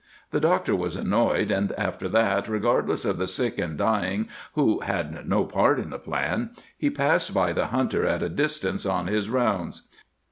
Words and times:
The 0.31 0.39
doctor 0.39 0.75
was 0.75 0.95
annoyed 0.95 1.51
and 1.51 1.73
after 1.73 2.09
that, 2.09 2.47
regardless 2.49 3.05
of 3.05 3.19
the 3.19 3.27
sick 3.27 3.59
and 3.59 3.77
dying 3.77 4.27
who 4.53 4.79
had 4.79 5.27
no 5.29 5.45
part 5.45 5.77
in 5.77 5.91
the 5.91 5.99
plan, 5.99 6.55
he 6.75 6.89
passed 6.89 7.35
by 7.35 7.53
the 7.53 7.67
Hunter 7.67 8.03
at 8.07 8.23
a 8.23 8.27
distance 8.29 8.87
on 8.87 9.05
his 9.05 9.29
rounds. 9.29 9.87